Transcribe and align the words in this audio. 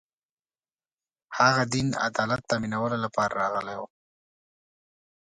هغه 1.37 1.63
دین 1.73 1.87
عدالت 2.07 2.41
تأمینولو 2.49 2.97
لپاره 3.05 3.33
راغلی 3.41 3.75
و 3.79 3.83